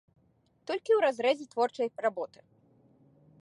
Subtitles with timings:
[0.71, 2.39] Толькі ў разрэзе творчай работы.